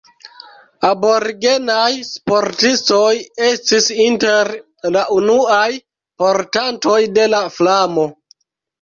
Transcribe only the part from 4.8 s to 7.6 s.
la unuaj portantoj de la